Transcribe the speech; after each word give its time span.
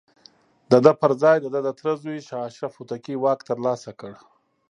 د 0.71 0.73
ده 0.85 0.91
پر 1.01 1.11
ځاى 1.21 1.37
د 1.41 1.45
ده 1.65 1.71
تره 1.79 1.93
زوی 2.03 2.19
شاه 2.27 2.45
اشرف 2.49 2.73
هوتکي 2.77 3.15
واک 3.19 3.39
ترلاسه 3.49 3.91
کړ. 3.99 4.13